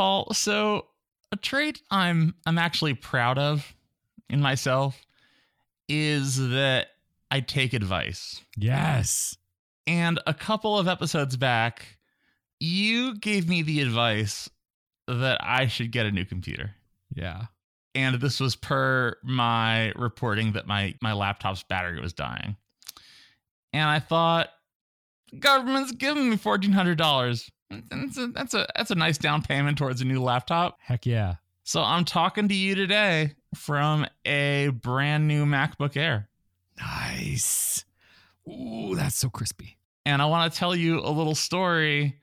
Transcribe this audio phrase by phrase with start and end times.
[0.00, 0.86] Paul, so
[1.30, 3.74] a trait I'm I'm actually proud of
[4.30, 4.98] in myself
[5.90, 6.86] is that
[7.30, 8.40] I take advice.
[8.56, 9.36] Yes.
[9.86, 11.98] And a couple of episodes back,
[12.60, 14.48] you gave me the advice
[15.06, 16.70] that I should get a new computer.
[17.14, 17.48] Yeah.
[17.94, 22.56] And this was per my reporting that my my laptop's battery was dying.
[23.74, 24.48] And I thought,
[25.30, 27.50] the government's giving me fourteen hundred dollars.
[27.70, 30.78] That's a, that's a that's a nice down payment towards a new laptop.
[30.80, 31.36] Heck yeah.
[31.64, 36.28] So I'm talking to you today from a brand new MacBook Air.
[36.78, 37.84] Nice.
[38.48, 39.76] Ooh, that's so crispy.
[40.04, 42.18] And I want to tell you a little story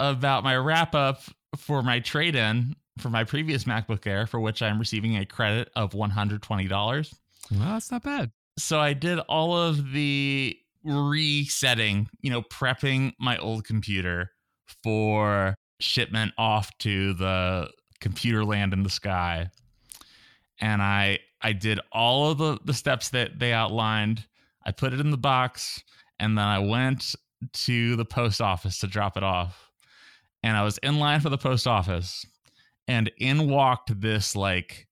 [0.00, 1.22] about my wrap up
[1.56, 5.70] for my trade in for my previous MacBook Air, for which I'm receiving a credit
[5.76, 6.70] of $120.
[6.70, 8.30] Well, that's not bad.
[8.58, 14.30] So I did all of the resetting, you know, prepping my old computer
[14.82, 17.70] for shipment off to the
[18.00, 19.48] computer land in the sky.
[20.60, 24.24] And I I did all of the, the steps that they outlined.
[24.64, 25.82] I put it in the box
[26.18, 27.14] and then I went
[27.52, 29.70] to the post office to drop it off.
[30.42, 32.24] And I was in line for the post office
[32.88, 34.86] and in walked this like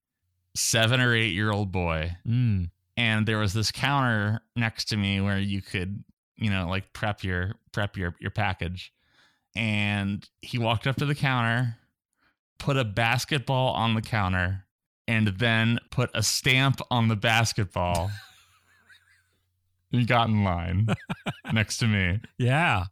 [0.54, 2.70] seven or eight year old boy Mm.
[2.96, 6.04] and there was this counter next to me where you could
[6.36, 8.92] you know like prep your prep your your package
[9.56, 11.76] and he walked up to the counter
[12.58, 14.64] put a basketball on the counter
[15.06, 18.10] and then put a stamp on the basketball
[19.90, 20.86] he got in line
[21.52, 22.84] next to me Yeah.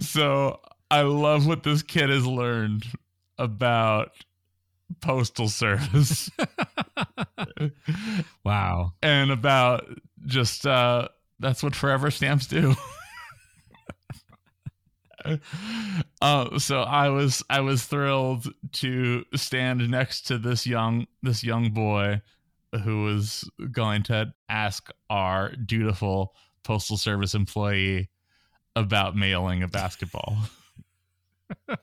[0.00, 2.84] so i love what this kid has learned
[3.38, 4.12] about
[5.00, 6.30] postal service
[8.44, 8.92] wow.
[9.02, 9.84] and about
[10.26, 11.08] just uh
[11.40, 12.74] that's what forever stamps do
[16.22, 21.70] uh, so i was i was thrilled to stand next to this young this young
[21.70, 22.20] boy
[22.84, 26.34] who was going to ask our dutiful
[26.64, 28.08] postal service employee
[28.76, 30.36] about mailing a basketball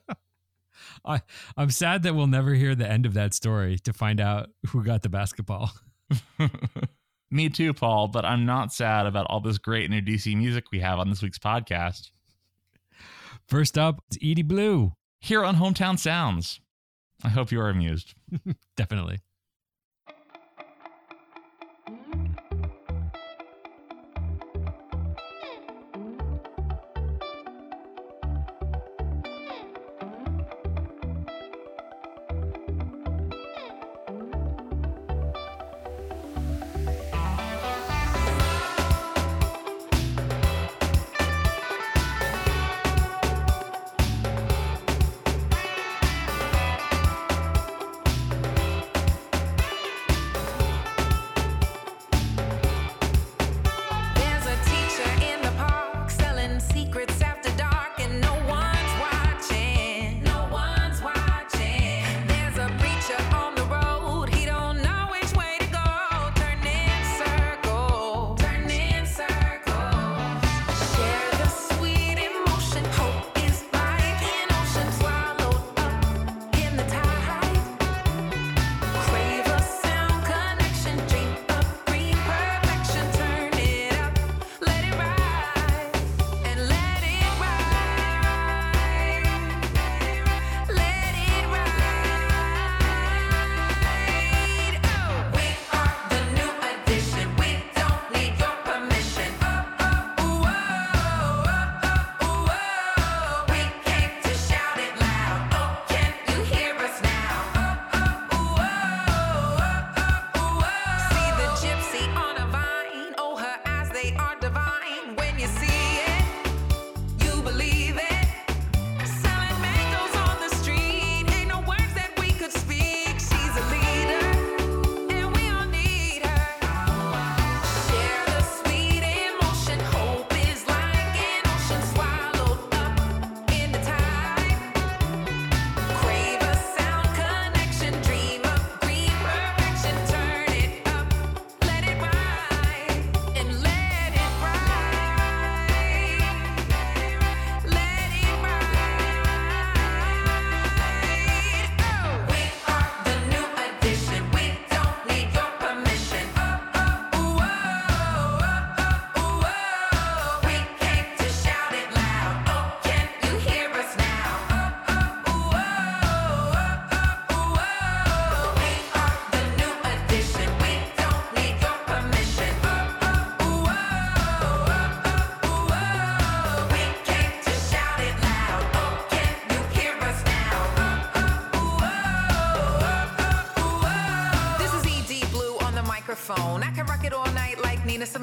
[1.56, 4.84] I'm sad that we'll never hear the end of that story to find out who
[4.84, 5.70] got the basketball.
[7.30, 10.80] me too paul but i'm not sad about all this great new dc music we
[10.80, 12.10] have on this week's podcast
[13.50, 14.92] First up, it's Edie Blue.
[15.18, 16.60] here on Hometown Sounds.
[17.24, 18.14] I hope you are amused.
[18.76, 19.18] Definitely.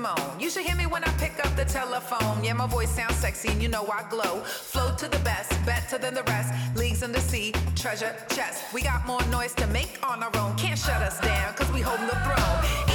[0.08, 0.40] Simone.
[0.40, 2.44] You should hear me when I pick up the telephone.
[2.44, 4.42] Yeah, my voice sounds sexy and you know I glow.
[4.44, 6.54] Flow to the best, better than the rest.
[6.76, 8.74] Leagues in the sea, treasure chest.
[8.74, 10.56] We got more noise to make on our own.
[10.56, 12.87] Can't shut us down, cause we hold the throne.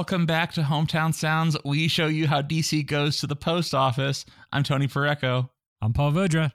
[0.00, 1.58] Welcome back to Hometown Sounds.
[1.62, 4.24] We show you how DC goes to the post office.
[4.50, 5.50] I'm Tony Pareco.
[5.82, 6.52] I'm Paul Vodra.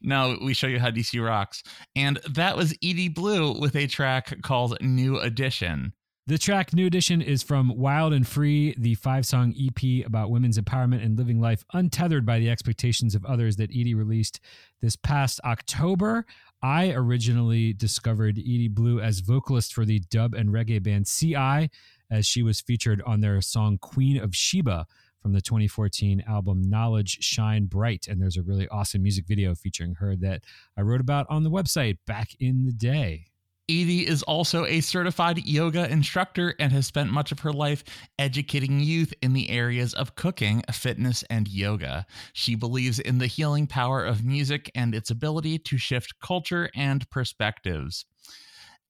[0.00, 1.62] No, we show you how DC rocks.
[1.94, 5.92] And that was Edie Blue with a track called New Edition.
[6.26, 10.58] The track New Edition is from Wild and Free, the five song EP about women's
[10.58, 14.40] empowerment and living life untethered by the expectations of others that Edie released
[14.80, 16.24] this past October.
[16.62, 21.68] I originally discovered Edie Blue as vocalist for the dub and reggae band See-I,
[22.10, 24.86] as she was featured on their song Queen of Sheba
[25.20, 28.06] from the 2014 album Knowledge Shine Bright.
[28.08, 30.44] And there's a really awesome music video featuring her that
[30.76, 33.26] I wrote about on the website back in the day.
[33.68, 37.82] Edie is also a certified yoga instructor and has spent much of her life
[38.16, 42.06] educating youth in the areas of cooking, fitness, and yoga.
[42.32, 47.10] She believes in the healing power of music and its ability to shift culture and
[47.10, 48.06] perspectives.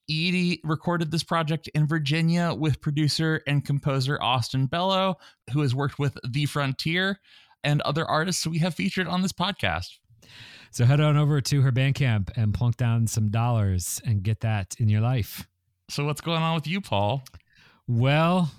[0.08, 5.16] Edie recorded this project in Virginia with producer and composer Austin Bello,
[5.52, 7.18] who has worked with The Frontier
[7.64, 9.98] and other artists we have featured on this podcast.
[10.70, 14.76] So head on over to her Bandcamp and plunk down some dollars and get that
[14.78, 15.48] in your life.
[15.88, 17.22] So, what's going on with you, Paul?
[17.86, 18.50] Well,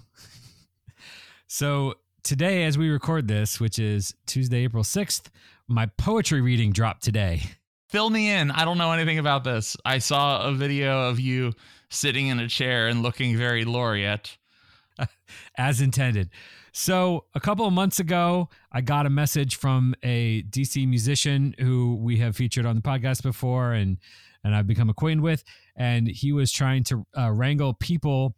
[1.48, 5.28] so today, as we record this, which is Tuesday, April 6th,
[5.68, 7.42] my poetry reading dropped today.
[7.90, 8.52] Fill me in.
[8.52, 9.78] I don't know anything about this.
[9.86, 11.54] I saw a video of you
[11.90, 14.38] sitting in a chair and looking very laureate.
[15.58, 16.30] as intended.
[16.72, 21.96] So, a couple of months ago, I got a message from a DC musician who
[21.96, 23.98] we have featured on the podcast before and
[24.44, 25.44] and I've become acquainted with
[25.76, 28.36] and he was trying to uh, wrangle people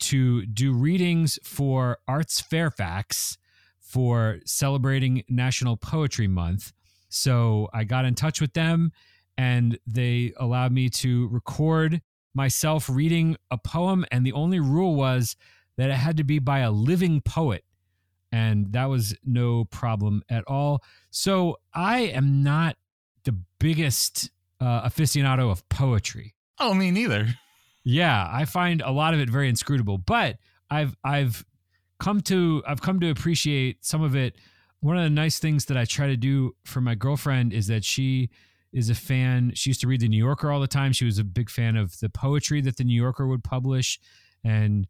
[0.00, 3.38] to do readings for Arts Fairfax
[3.78, 6.72] for celebrating National Poetry Month.
[7.14, 8.92] So, I got in touch with them
[9.36, 12.00] and they allowed me to record
[12.34, 15.36] myself reading a poem and the only rule was
[15.76, 17.64] that it had to be by a living poet.
[18.32, 20.82] And that was no problem at all.
[21.10, 22.76] So I am not
[23.22, 24.30] the biggest
[24.60, 26.34] uh, aficionado of poetry.
[26.58, 27.28] Oh, me neither.
[27.84, 30.38] Yeah, I find a lot of it very inscrutable, but
[30.70, 31.44] I've I've
[32.00, 34.36] come to I've come to appreciate some of it.
[34.84, 37.84] One of the nice things that I try to do for my girlfriend is that
[37.84, 38.28] she
[38.70, 39.52] is a fan.
[39.54, 40.92] She used to read the New Yorker all the time.
[40.92, 43.98] She was a big fan of the poetry that the New Yorker would publish
[44.44, 44.86] and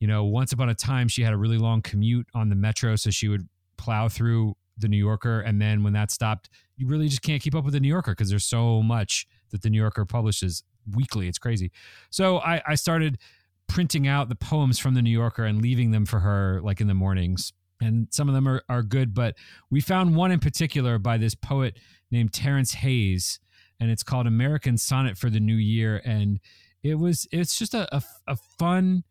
[0.00, 2.94] you know, once upon a time, she had a really long commute on the metro,
[2.96, 5.40] so she would plow through the New Yorker.
[5.40, 8.12] And then when that stopped, you really just can't keep up with the New Yorker
[8.12, 10.62] because there's so much that the New Yorker publishes
[10.94, 11.26] weekly.
[11.26, 11.72] It's crazy.
[12.10, 13.18] So I, I started
[13.66, 16.86] printing out the poems from the New Yorker and leaving them for her like in
[16.86, 17.52] the mornings.
[17.80, 19.34] And some of them are, are good, but
[19.70, 21.78] we found one in particular by this poet
[22.10, 23.38] named Terrence Hayes,
[23.78, 26.02] and it's called American Sonnet for the New Year.
[26.04, 26.40] And
[26.82, 29.04] it was, it's just a, a, a fun,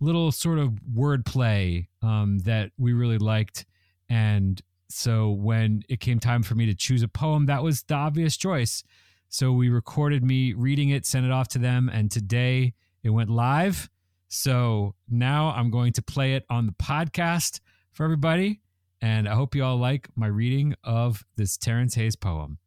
[0.00, 3.66] little sort of wordplay um, that we really liked.
[4.08, 7.94] And so when it came time for me to choose a poem, that was the
[7.94, 8.82] obvious choice.
[9.28, 12.74] So we recorded me reading it, sent it off to them, and today
[13.04, 13.88] it went live.
[14.26, 17.60] So now I'm going to play it on the podcast
[17.92, 18.60] for everybody.
[19.00, 22.58] And I hope you all like my reading of this Terrence Hayes poem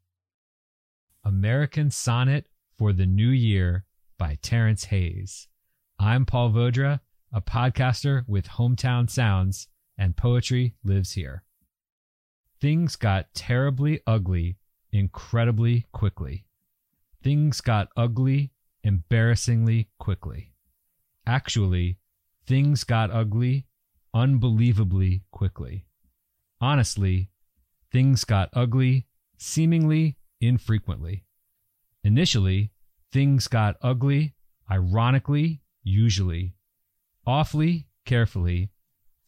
[1.24, 3.86] American Sonnet for the New Year
[4.18, 5.48] by Terrence Hayes.
[6.00, 7.02] I'm Paul Vodra
[7.34, 11.44] a podcaster with hometown sounds, and poetry lives here.
[12.62, 14.58] Things got terribly ugly
[14.92, 16.46] incredibly quickly.
[17.24, 18.52] Things got ugly
[18.84, 20.54] embarrassingly quickly.
[21.26, 21.98] Actually,
[22.46, 23.66] things got ugly
[24.14, 25.86] unbelievably quickly.
[26.62, 27.30] Honestly,
[27.92, 31.26] things got ugly seemingly infrequently.
[32.04, 32.72] Initially,
[33.12, 34.36] things got ugly,
[34.70, 36.56] ironically, usually
[37.26, 38.70] Awfully carefully,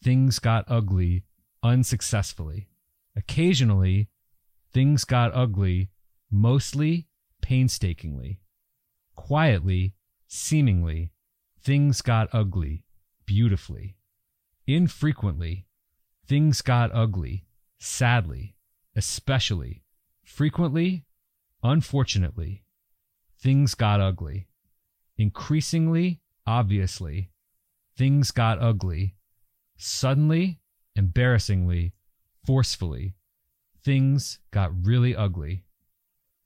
[0.04, 1.24] things got ugly
[1.62, 2.68] unsuccessfully.
[3.16, 4.10] Occasionally,
[4.74, 5.88] things got ugly
[6.30, 7.08] mostly
[7.40, 8.40] painstakingly.
[9.14, 9.94] Quietly,
[10.28, 11.10] seemingly,
[11.62, 12.84] things got ugly
[13.24, 13.95] beautifully.
[14.66, 15.66] Infrequently,
[16.26, 17.46] things got ugly
[17.78, 18.56] sadly,
[18.94, 19.82] especially,
[20.24, 21.04] frequently,
[21.62, 22.62] unfortunately,
[23.38, 24.48] things got ugly.
[25.18, 27.30] Increasingly, obviously,
[27.96, 29.16] things got ugly.
[29.76, 30.60] Suddenly,
[30.94, 31.92] embarrassingly,
[32.44, 33.14] forcefully,
[33.82, 35.64] things got really ugly.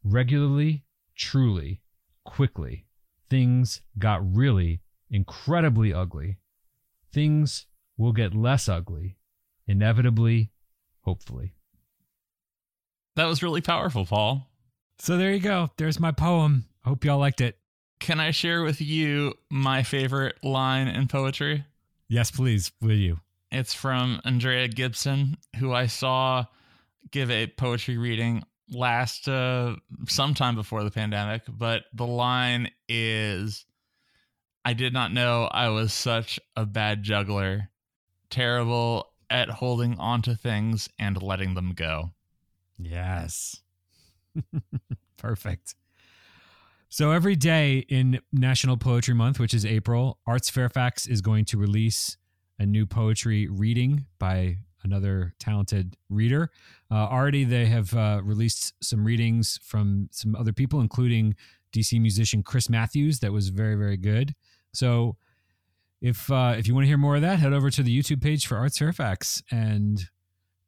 [0.02, 0.84] Regularly,
[1.14, 1.80] truly,
[2.24, 2.86] quickly,
[3.28, 6.38] things got really incredibly ugly.
[7.12, 7.66] Things
[8.00, 9.16] will get less ugly,
[9.66, 10.50] inevitably,
[11.02, 11.52] hopefully.
[13.16, 14.48] That was really powerful, Paul.
[14.98, 15.70] So there you go.
[15.76, 16.64] There's my poem.
[16.82, 17.58] Hope y'all liked it.
[18.00, 21.64] Can I share with you my favorite line in poetry?
[22.08, 22.72] Yes, please.
[22.80, 23.20] Will you?
[23.52, 26.46] It's from Andrea Gibson, who I saw
[27.10, 29.76] give a poetry reading last uh,
[30.08, 31.42] sometime before the pandemic.
[31.48, 33.66] But the line is
[34.64, 37.69] I did not know I was such a bad juggler,
[38.30, 42.10] terrible at holding onto things and letting them go.
[42.78, 43.62] Yes.
[45.16, 45.74] Perfect.
[46.88, 51.58] So every day in National Poetry Month, which is April, Arts Fairfax is going to
[51.58, 52.16] release
[52.58, 56.50] a new poetry reading by another talented reader.
[56.90, 61.36] Uh, already, they have uh, released some readings from some other people, including
[61.72, 64.34] DC musician Chris Matthews, that was very, very good.
[64.74, 65.16] So,
[66.00, 68.22] if uh, if you want to hear more of that, head over to the YouTube
[68.22, 70.08] page for Arts Fairfax and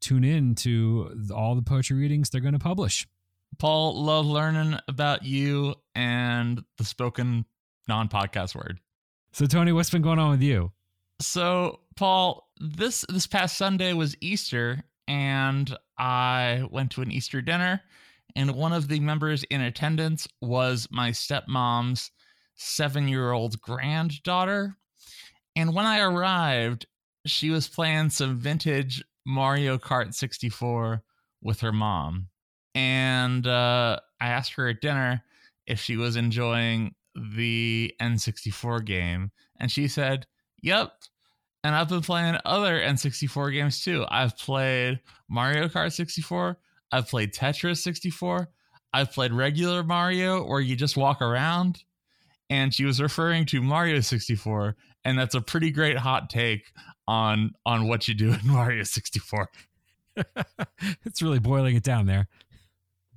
[0.01, 3.07] tune in to all the poetry readings they're going to publish.
[3.59, 7.45] Paul, love learning about you and the spoken
[7.89, 8.81] non podcast word.
[9.33, 10.73] So, Tony, what's been going on with you?
[11.21, 17.83] So, Paul, this this past Sunday was Easter, and I went to an Easter dinner,
[18.35, 22.11] and one of the members in attendance was my stepmom's
[22.55, 24.77] seven year old granddaughter.
[25.57, 26.87] And when I arrived,
[27.27, 31.03] she was playing some vintage Mario Kart 64
[31.43, 32.29] with her mom.
[32.75, 35.23] And uh, I asked her at dinner
[35.67, 39.31] if she was enjoying the N64 game.
[39.61, 40.27] And she said,
[40.63, 40.93] Yep.
[41.65, 44.05] And I've been playing other N64 games too.
[44.09, 46.59] I've played Mario Kart 64.
[46.91, 48.49] I've played Tetris 64.
[48.93, 51.85] I've played regular Mario where you just walk around.
[52.51, 54.77] And she was referring to Mario 64.
[55.05, 56.73] And that's a pretty great hot take
[57.09, 59.49] on on what you do in Mario 64.
[61.05, 62.29] it's really boiling it down there.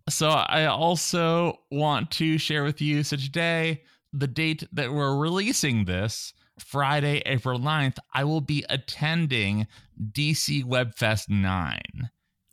[0.09, 5.85] So I also want to share with you so today, the date that we're releasing
[5.85, 9.67] this, Friday, April 9th, I will be attending
[10.11, 11.81] DC Webfest 9.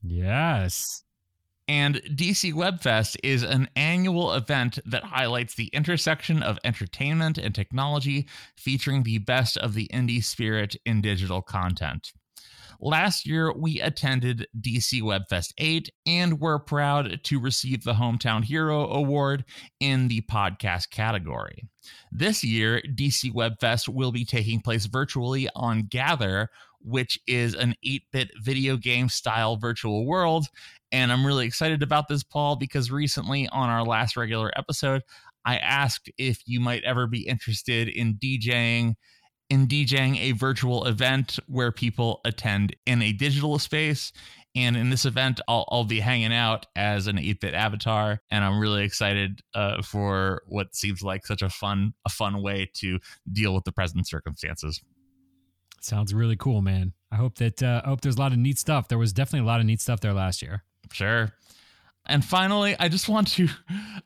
[0.02, 1.04] Yes.
[1.68, 8.26] And DC Webfest is an annual event that highlights the intersection of entertainment and technology,
[8.56, 12.12] featuring the best of the indie spirit in digital content.
[12.84, 18.88] Last year, we attended DC Webfest 8 and were proud to receive the Hometown Hero
[18.88, 19.44] Award
[19.78, 21.68] in the podcast category.
[22.10, 26.48] This year, DC Webfest will be taking place virtually on Gather,
[26.84, 30.46] which is an 8 bit video game style virtual world.
[30.90, 35.02] And I'm really excited about this, Paul, because recently on our last regular episode,
[35.44, 38.94] I asked if you might ever be interested in DJing
[39.52, 44.10] in DJing a virtual event where people attend in a digital space.
[44.54, 48.58] And in this event, I'll, I'll be hanging out as an 8-bit avatar, and I'm
[48.58, 52.98] really excited uh, for what seems like such a fun, a fun way to
[53.30, 54.80] deal with the present circumstances.
[55.82, 56.92] Sounds really cool, man.
[57.10, 58.88] I hope that uh, I hope there's a lot of neat stuff.
[58.88, 60.62] There was definitely a lot of neat stuff there last year.
[60.92, 61.32] Sure.
[62.06, 63.48] And finally, I just want to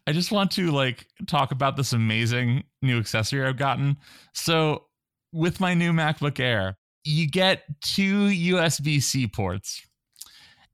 [0.06, 3.98] I just want to like talk about this amazing new accessory I've gotten.
[4.32, 4.86] So
[5.32, 9.82] with my new MacBook Air, you get two USB C ports.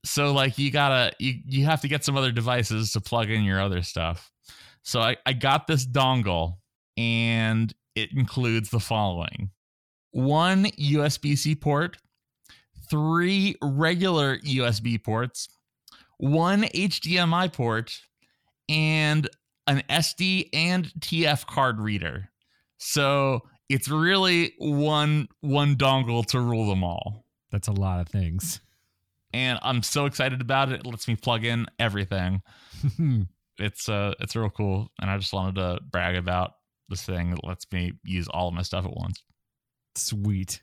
[0.04, 3.42] So like you gotta you you have to get some other devices to plug in
[3.44, 4.30] your other stuff.
[4.84, 6.54] So I, I got this dongle
[6.96, 9.50] and it includes the following
[10.12, 11.98] one USB C port,
[12.88, 15.48] three regular USB ports,
[16.18, 18.00] one HDMI port,
[18.68, 19.28] and
[19.66, 22.28] an SD and TF card reader.
[22.78, 27.24] So it's really one one dongle to rule them all.
[27.50, 28.60] That's a lot of things.
[29.34, 30.80] And I'm so excited about it.
[30.80, 32.42] It lets me plug in everything.
[33.58, 34.90] it's uh it's real cool.
[35.00, 36.52] And I just wanted to brag about
[36.88, 39.22] this thing that lets me use all of my stuff at once.
[39.96, 40.62] Sweet.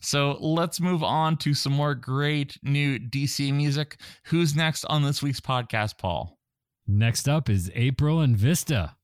[0.00, 3.98] So let's move on to some more great new DC music.
[4.26, 6.38] Who's next on this week's podcast, Paul?
[6.86, 8.96] Next up is April and Vista.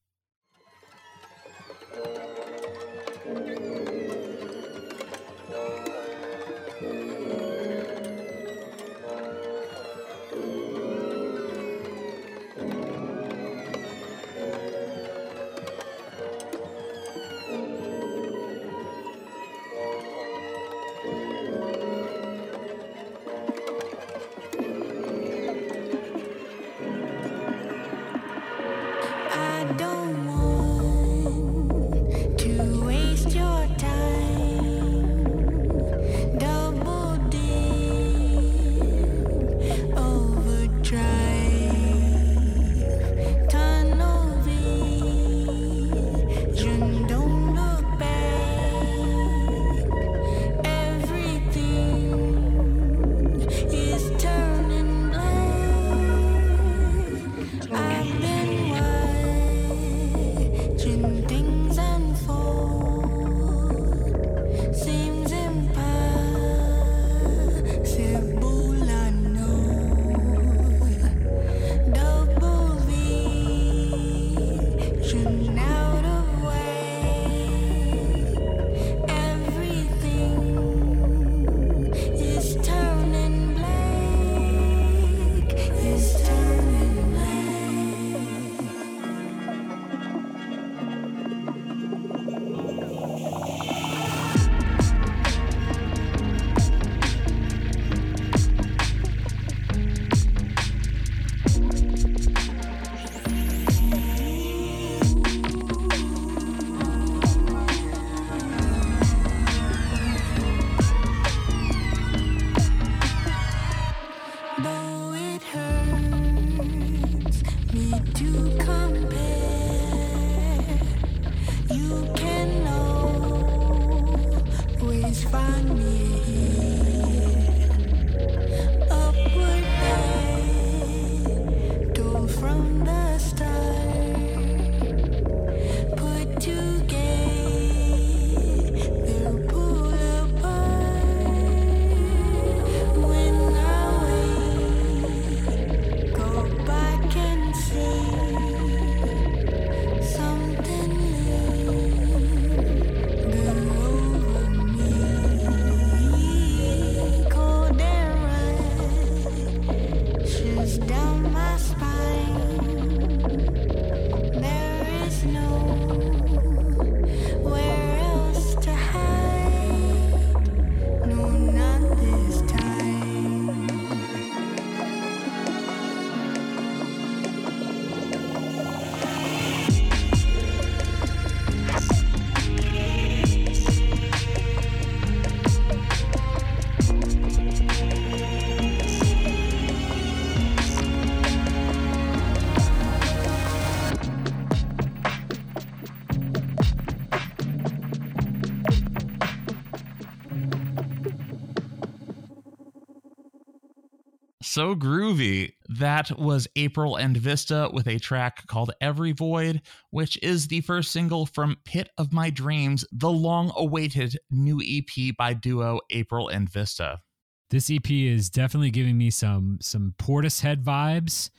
[204.52, 205.54] So groovy.
[205.71, 210.93] That was April and Vista with a track called Every Void, which is the first
[210.93, 216.50] single from Pit of My Dreams, the long awaited new EP by duo April and
[216.50, 217.00] Vista.
[217.49, 221.30] This EP is definitely giving me some some Portishead vibes,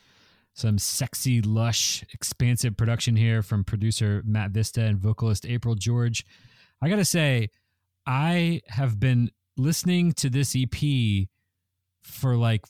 [0.56, 6.26] some sexy, lush, expansive production here from producer Matt Vista and vocalist April George.
[6.82, 7.52] I gotta say,
[8.08, 11.28] I have been listening to this EP
[12.02, 12.66] for like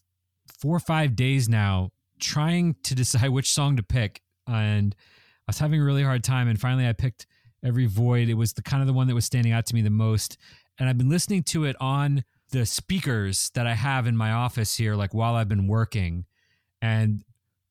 [0.64, 1.90] four or five days now,
[2.22, 6.48] trying to decide which song to pick, and I was having a really hard time.
[6.48, 7.28] And finally, I picked
[7.66, 8.30] Every Void.
[8.30, 10.38] It was the kind of the one that was standing out to me the most,
[10.80, 14.78] and I've been listening to it on the speakers that I have in my office
[14.78, 16.24] here, like while I've been working.
[16.82, 17.24] And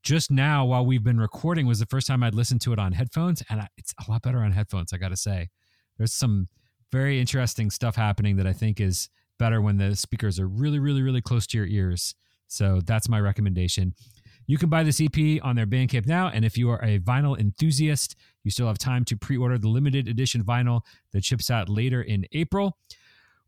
[0.03, 2.93] just now, while we've been recording, was the first time I'd listened to it on
[2.93, 4.93] headphones, and I, it's a lot better on headphones.
[4.93, 5.49] I got to say,
[5.97, 6.49] there's some
[6.91, 11.01] very interesting stuff happening that I think is better when the speakers are really, really,
[11.01, 12.15] really close to your ears.
[12.53, 13.95] So that's my recommendation.
[14.47, 17.39] You can buy this EP on their Bandcamp now, and if you are a vinyl
[17.39, 22.03] enthusiast, you still have time to pre-order the limited edition vinyl that ships out later
[22.03, 22.77] in April.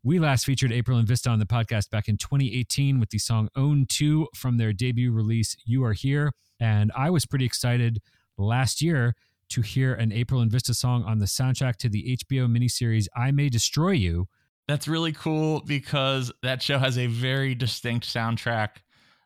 [0.03, 3.49] We last featured April and Vista on the podcast back in 2018 with the song
[3.55, 6.31] Own 2 from their debut release, You Are Here.
[6.59, 7.99] And I was pretty excited
[8.37, 9.15] last year
[9.49, 13.31] to hear an April and Vista song on the soundtrack to the HBO miniseries I
[13.31, 14.27] May Destroy You.
[14.67, 18.77] That's really cool because that show has a very distinct soundtrack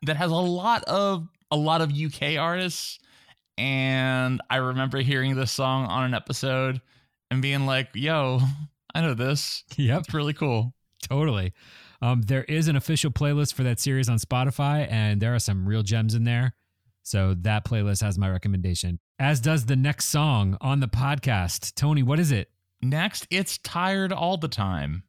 [0.02, 2.98] that has a lot of a lot of UK artists
[3.60, 6.80] and I remember hearing this song on an episode
[7.30, 8.40] and being like, "Yo,
[8.94, 9.64] I know this.
[9.76, 10.00] Yep.
[10.00, 10.72] It's really cool."
[11.06, 11.52] Totally.
[12.02, 15.68] Um, there is an official playlist for that series on Spotify, and there are some
[15.68, 16.54] real gems in there.
[17.02, 21.74] So that playlist has my recommendation, as does the next song on the podcast.
[21.74, 22.50] Tony, what is it?
[22.80, 25.02] Next, it's tired all the time.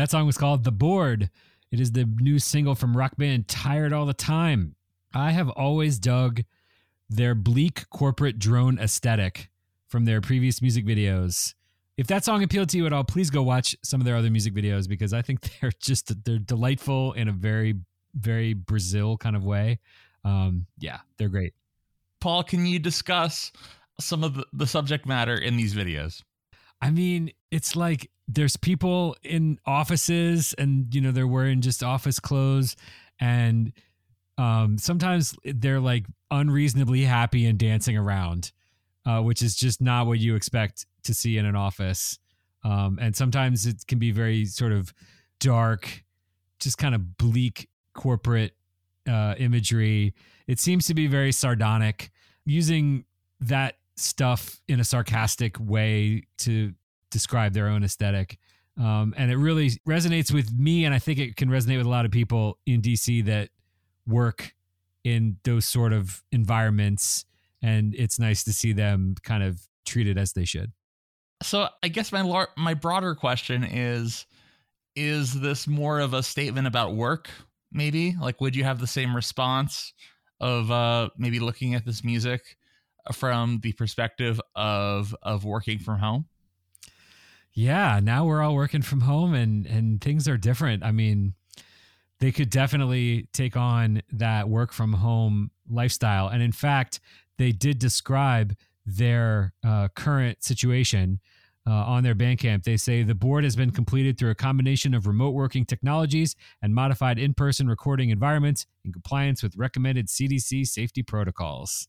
[0.00, 1.28] That song was called The Board.
[1.70, 4.74] It is the new single from rock band Tired All the Time.
[5.12, 6.40] I have always dug
[7.10, 9.50] their bleak corporate drone aesthetic
[9.88, 11.52] from their previous music videos.
[11.98, 14.30] If that song appealed to you at all, please go watch some of their other
[14.30, 17.74] music videos because I think they're just they're delightful in a very
[18.14, 19.80] very Brazil kind of way.
[20.24, 21.52] Um, yeah, they're great.
[22.22, 23.52] Paul, can you discuss
[24.00, 26.22] some of the, the subject matter in these videos?
[26.80, 32.20] I mean, it's like there's people in offices and you know they're wearing just office
[32.20, 32.76] clothes
[33.18, 33.72] and
[34.38, 38.52] um sometimes they're like unreasonably happy and dancing around
[39.04, 42.18] uh which is just not what you expect to see in an office.
[42.62, 44.94] Um and sometimes it can be very sort of
[45.40, 46.04] dark
[46.60, 48.52] just kind of bleak corporate
[49.08, 50.14] uh imagery.
[50.46, 52.10] It seems to be very sardonic.
[52.46, 53.04] Using
[53.40, 56.72] that stuff in a sarcastic way to
[57.10, 58.38] describe their own aesthetic.
[58.78, 61.90] Um, and it really resonates with me, and I think it can resonate with a
[61.90, 63.50] lot of people in DC that
[64.06, 64.54] work
[65.04, 67.24] in those sort of environments.
[67.62, 70.72] And it's nice to see them kind of treated as they should.
[71.42, 74.26] So I guess my lar- my broader question is
[74.96, 77.30] is this more of a statement about work
[77.72, 78.14] maybe?
[78.20, 79.92] Like would you have the same response
[80.40, 82.56] of uh maybe looking at this music
[83.12, 86.26] from the perspective of of working from home?
[87.52, 90.84] Yeah, now we're all working from home and and things are different.
[90.84, 91.34] I mean,
[92.20, 96.28] they could definitely take on that work from home lifestyle.
[96.28, 97.00] And in fact,
[97.38, 101.20] they did describe their uh, current situation
[101.66, 102.64] uh, on their Bandcamp.
[102.64, 106.74] They say the board has been completed through a combination of remote working technologies and
[106.74, 111.88] modified in person recording environments in compliance with recommended CDC safety protocols.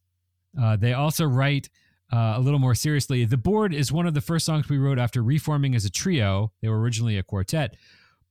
[0.59, 1.69] Uh, they also write
[2.11, 3.25] uh, a little more seriously.
[3.25, 6.51] The Board is one of the first songs we wrote after reforming as a trio.
[6.61, 7.75] They were originally a quartet,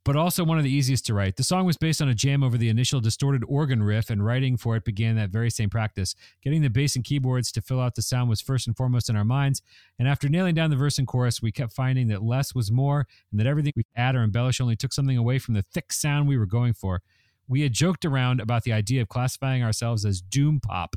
[0.04, 1.37] but also one of the easiest to write.
[1.37, 4.59] The song was based on a jam over the initial distorted organ riff, and writing
[4.59, 6.14] for it began that very same practice.
[6.42, 9.16] Getting the bass and keyboards to fill out the sound was first and foremost in
[9.16, 9.62] our minds,
[9.98, 13.06] and after nailing down the verse and chorus, we kept finding that less was more,
[13.30, 16.28] and that everything we add or embellish only took something away from the thick sound
[16.28, 17.00] we were going for.
[17.48, 20.96] We had joked around about the idea of classifying ourselves as doom pop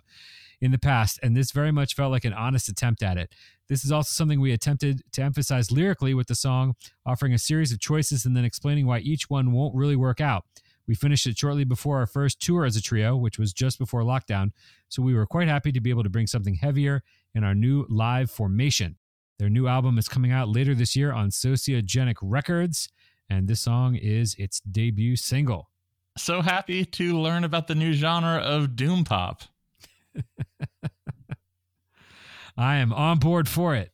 [0.64, 3.36] in the past, and this very much felt like an honest attempt at it.
[3.68, 7.74] This is also something we attempted to emphasize lyrically with the song, offering a series
[7.74, 10.46] of choices and then explaining why each one won't really work out.
[10.88, 14.04] We finished it shortly before our first tour as a trio, which was just before
[14.04, 14.52] lockdown,
[14.88, 17.04] so we were quite happy to be able to bring something heavier
[17.36, 18.96] in our new live formation.
[19.40, 22.88] Their new album is coming out later this year on Sociogenic Records,
[23.30, 25.70] and this song is its debut single.
[26.18, 29.44] So happy to learn about the new genre of doom pop.
[32.58, 33.92] I am on board for it.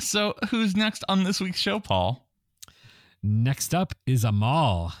[0.00, 2.28] So who's next on this week's show, Paul?
[3.22, 4.94] Next up is Amal.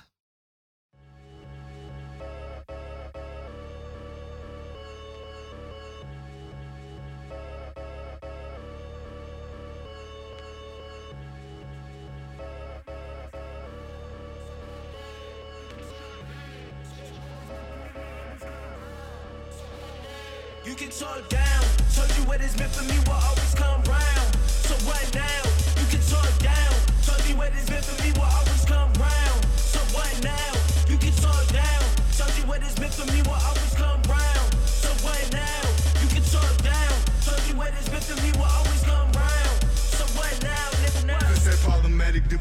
[20.76, 21.64] Talk down.
[21.94, 23.85] Told you what is meant for me will always come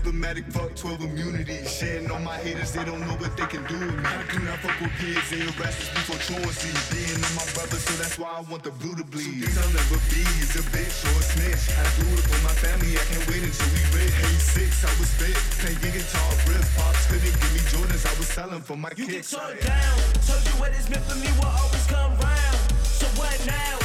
[0.05, 1.57] diplomatic, fuck 12 immunity.
[1.65, 4.05] Shitting on my haters, they don't know what they can do me.
[4.05, 6.21] I do not fuck with kids, they arrest us before
[6.53, 6.85] seeds.
[6.93, 9.41] Being on my brother, so that's why I want the blue to bleed.
[9.41, 11.65] Things I'll never be is a bitch or a snitch.
[11.73, 14.13] I do it for my family, I can't wait until we rich.
[14.13, 18.29] Hey, six, I was fit, playing guitar, riff, pops couldn't give me Jordans, I was
[18.29, 19.33] selling for my You can kicks.
[19.33, 19.97] talk down.
[20.29, 22.61] Told you what is meant for me will always come round.
[22.85, 23.84] So what now?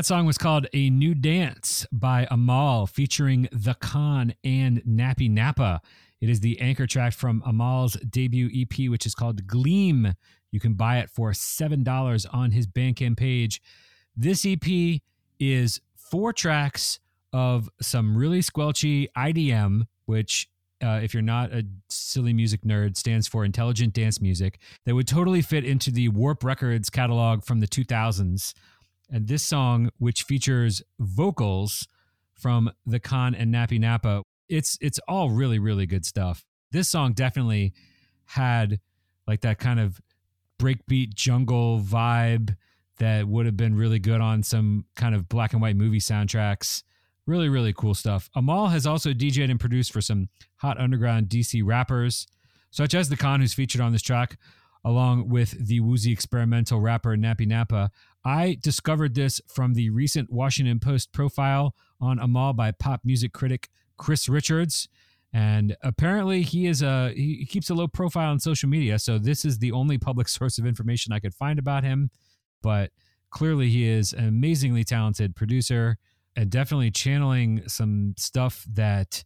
[0.00, 5.82] That song was called A New Dance by Amal featuring The Khan and Nappy Nappa.
[6.22, 10.14] It is the anchor track from Amal's debut EP, which is called Gleam.
[10.52, 13.60] You can buy it for $7 on his Bandcamp page.
[14.16, 15.02] This EP
[15.38, 16.98] is four tracks
[17.34, 20.48] of some really squelchy IDM, which,
[20.82, 25.06] uh, if you're not a silly music nerd, stands for intelligent dance music, that would
[25.06, 28.54] totally fit into the Warp Records catalog from the 2000s.
[29.10, 31.86] And this song, which features vocals
[32.34, 36.44] from the Khan and Nappy Nappa, it's it's all really really good stuff.
[36.70, 37.72] This song definitely
[38.26, 38.78] had
[39.26, 40.00] like that kind of
[40.60, 42.56] breakbeat jungle vibe
[42.98, 46.82] that would have been really good on some kind of black and white movie soundtracks.
[47.26, 48.30] Really really cool stuff.
[48.34, 52.26] Amal has also DJed and produced for some hot underground DC rappers,
[52.70, 54.36] such as the Khan, who's featured on this track,
[54.84, 57.90] along with the woozy experimental rapper Nappy Nappa.
[58.24, 63.68] I discovered this from the recent Washington Post profile on Amal by pop music critic
[63.96, 64.88] Chris Richards.
[65.32, 69.44] And apparently he is a he keeps a low profile on social media, so this
[69.44, 72.10] is the only public source of information I could find about him.
[72.62, 72.90] But
[73.30, 75.98] clearly he is an amazingly talented producer
[76.34, 79.24] and definitely channeling some stuff that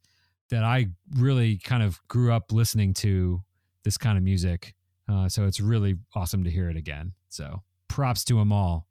[0.50, 3.42] that I really kind of grew up listening to
[3.82, 4.74] this kind of music.
[5.08, 7.12] Uh, so it's really awesome to hear it again.
[7.28, 8.86] So props to them all.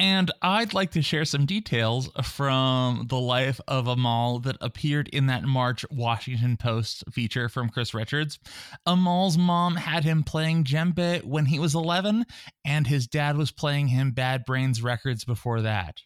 [0.00, 5.26] And I'd like to share some details from the life of Amal that appeared in
[5.26, 8.38] that March Washington Post feature from Chris Richards.
[8.86, 12.26] Amal's mom had him playing djembe when he was 11,
[12.64, 15.96] and his dad was playing him Bad Brains records before that.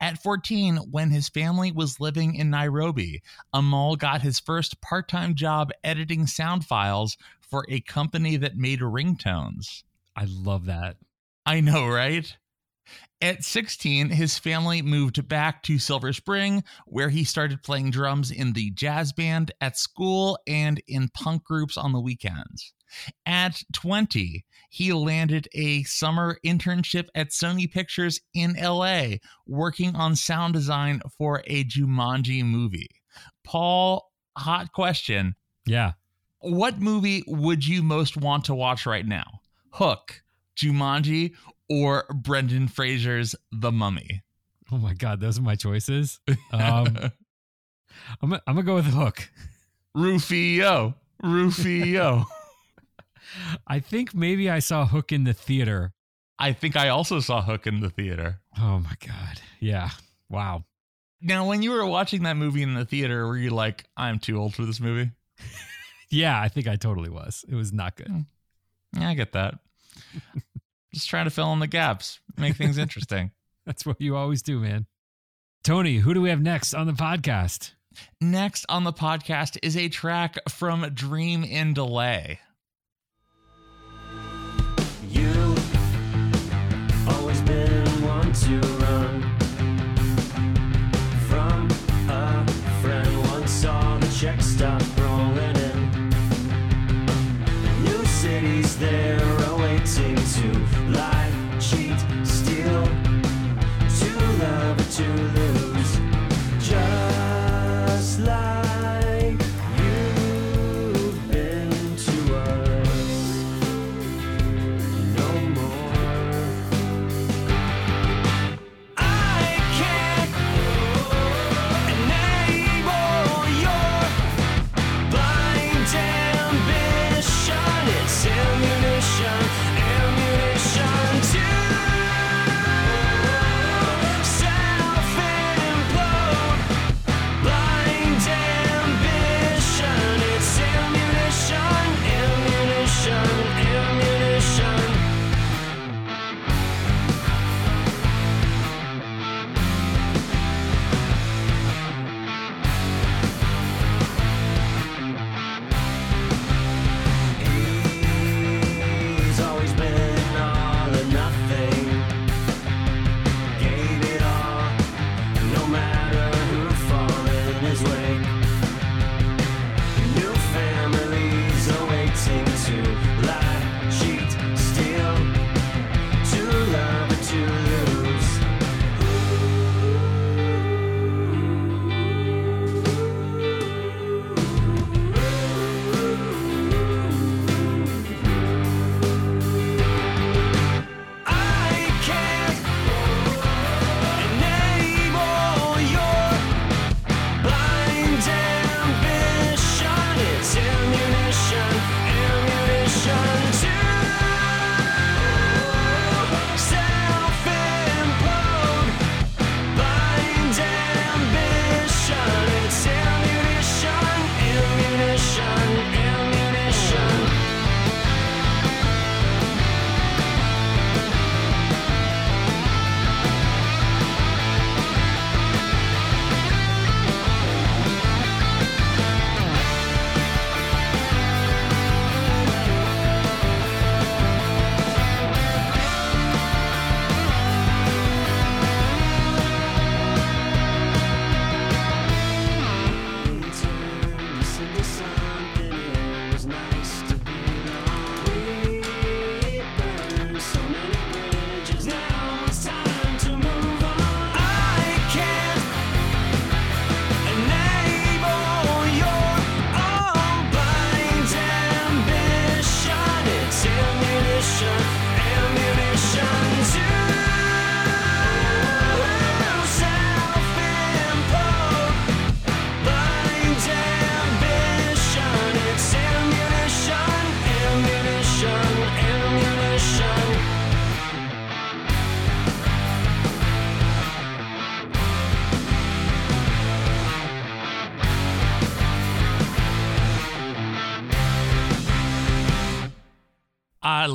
[0.00, 5.34] At 14, when his family was living in Nairobi, Amal got his first part time
[5.34, 7.16] job editing sound files
[7.50, 9.82] for a company that made ringtones.
[10.16, 10.96] I love that.
[11.46, 12.36] I know, right?
[13.20, 18.52] At 16, his family moved back to Silver Spring, where he started playing drums in
[18.52, 22.74] the jazz band at school and in punk groups on the weekends.
[23.24, 30.52] At 20, he landed a summer internship at Sony Pictures in LA, working on sound
[30.52, 32.90] design for a Jumanji movie.
[33.42, 35.34] Paul, hot question.
[35.66, 35.92] Yeah.
[36.44, 39.40] What movie would you most want to watch right now?
[39.70, 40.22] Hook,
[40.56, 41.32] Jumanji,
[41.70, 44.22] or Brendan Fraser's The Mummy?
[44.70, 46.20] Oh my God, those are my choices.
[46.52, 46.96] Um,
[48.20, 49.30] I'm, gonna- I'm gonna go with Hook.
[49.94, 52.26] Rufio, Rufio.
[53.66, 55.92] I think maybe I saw Hook in the theater.
[56.38, 58.40] I think I also saw Hook in the theater.
[58.58, 59.40] Oh my God.
[59.60, 59.90] Yeah.
[60.28, 60.64] Wow.
[61.22, 64.36] Now, when you were watching that movie in the theater, were you like, I'm too
[64.38, 65.10] old for this movie?
[66.14, 67.44] Yeah, I think I totally was.
[67.48, 68.06] It was not good.
[68.08, 68.20] Hmm.
[68.96, 69.58] Yeah, I get that.
[70.94, 73.32] Just trying to fill in the gaps, make things interesting.
[73.66, 74.86] That's what you always do, man.
[75.64, 77.72] Tony, who do we have next on the podcast?
[78.20, 82.38] Next on the podcast is a track from Dream in Delay.
[85.10, 85.54] You
[87.08, 88.83] always been one to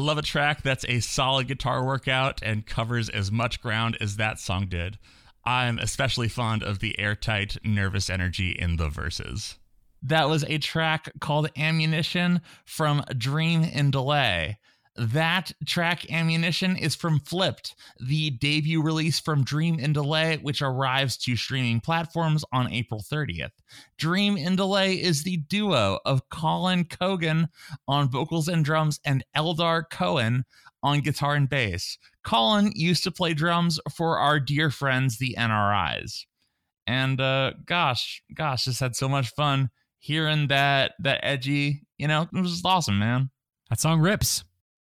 [0.10, 4.39] love a track that's a solid guitar workout and covers as much ground as that
[4.39, 4.97] song did.
[5.45, 9.60] I'm especially fond of the airtight, nervous energy in the verses.
[10.01, 14.57] That was a track called Ammunition from Dream in Delay.
[15.00, 17.74] That track ammunition is from Flipped,
[18.06, 23.54] the debut release from Dream in Delay, which arrives to streaming platforms on April 30th.
[23.97, 27.47] Dream in Delay is the duo of Colin Cogan
[27.88, 30.43] on vocals and drums and Eldar Cohen
[30.84, 31.97] on guitar and bass.
[32.26, 36.26] Colin used to play drums for our dear friends, the NRIs.
[36.86, 39.70] And uh, gosh, gosh, just had so much fun
[40.00, 43.30] hearing that that edgy, you know, it was awesome, man.
[43.70, 44.43] That song rips.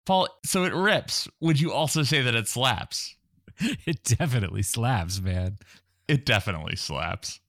[0.08, 1.28] Paul, so it rips.
[1.40, 3.14] Would you also say that it slaps?
[3.84, 5.58] It definitely slaps, man.
[6.06, 7.40] It definitely slaps.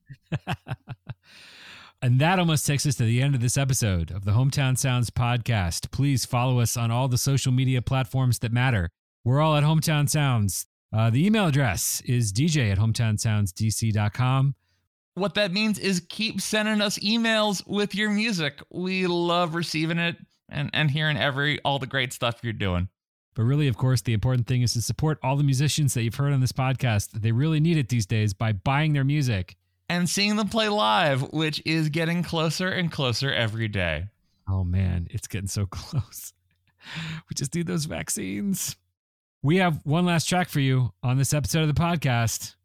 [2.01, 5.09] And that almost takes us to the end of this episode of the Hometown Sounds
[5.09, 5.91] podcast.
[5.91, 8.89] Please follow us on all the social media platforms that matter.
[9.25, 10.65] We're all at Hometown Sounds.
[10.93, 14.55] Uh, the email address is dj at hometownsoundsdc.com.
[15.15, 18.61] What that means is keep sending us emails with your music.
[18.69, 20.15] We love receiving it
[20.51, 22.89] and, and hearing every all the great stuff you're doing.
[23.35, 26.15] But really, of course, the important thing is to support all the musicians that you've
[26.15, 27.11] heard on this podcast.
[27.11, 29.55] They really need it these days by buying their music.
[29.87, 34.07] And seeing them play live, which is getting closer and closer every day.
[34.47, 36.33] Oh man, it's getting so close.
[37.29, 38.75] We just need those vaccines.
[39.41, 42.55] We have one last track for you on this episode of the podcast.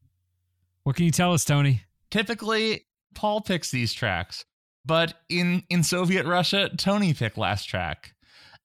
[0.82, 1.82] What can you tell us, Tony?
[2.11, 4.45] Typically, Paul picks these tracks,
[4.85, 8.14] but in in Soviet Russia, Tony picked last track.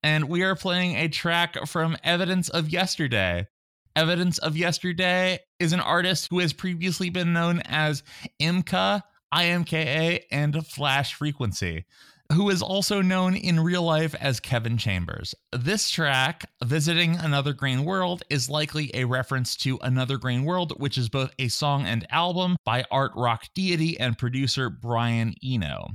[0.02, 3.48] And we are playing a track from Evidence of Yesterday.
[3.96, 8.04] Evidence of Yesterday is an artist who has previously been known as
[8.40, 9.02] IMKA,
[9.34, 11.86] IMKA, and Flash Frequency,
[12.32, 15.34] who is also known in real life as Kevin Chambers.
[15.52, 20.98] This track, Visiting Another Green World, is likely a reference to Another Green World, which
[20.98, 25.88] is both a song and album by art rock deity and producer Brian Eno.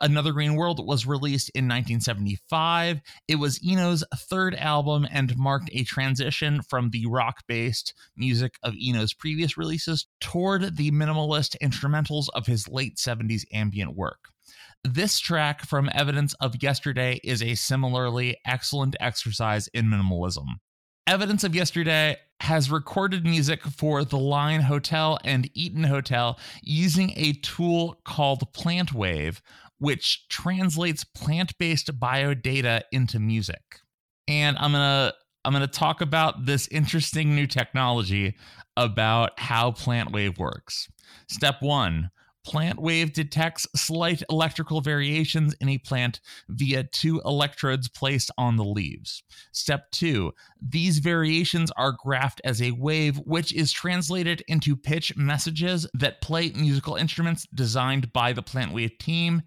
[0.00, 3.00] Another Green World was released in 1975.
[3.26, 8.74] It was Eno's third album and marked a transition from the rock based music of
[8.76, 14.28] Eno's previous releases toward the minimalist instrumentals of his late 70s ambient work.
[14.84, 20.46] This track from Evidence of Yesterday is a similarly excellent exercise in minimalism.
[21.06, 27.32] Evidence of Yesterday has recorded music for the Line Hotel and Eaton Hotel using a
[27.42, 29.40] tool called PlantWave,
[29.78, 33.80] which translates plant-based biodata into music.
[34.28, 35.12] And I'm gonna
[35.44, 38.36] I'm gonna talk about this interesting new technology
[38.76, 40.88] about how PlantWave works.
[41.28, 41.56] Step
[42.52, 42.72] one.
[42.72, 49.22] PlantWave detects slight electrical variations in a plant via two electrodes placed on the leaves.
[49.52, 55.86] Step two, these variations are graphed as a wave, which is translated into pitch messages
[55.94, 59.42] that play musical instruments designed by the PlantWave team.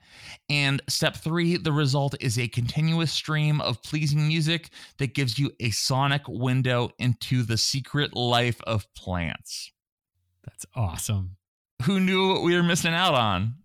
[0.49, 5.51] And step three, the result is a continuous stream of pleasing music that gives you
[5.59, 9.71] a sonic window into the secret life of plants.
[10.43, 11.37] That's awesome.
[11.83, 13.55] Who knew what we were missing out on?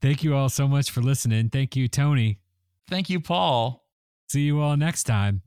[0.00, 1.48] Thank you all so much for listening.
[1.48, 2.38] Thank you, Tony.
[2.88, 3.86] Thank you, Paul.
[4.28, 5.42] See you all next time.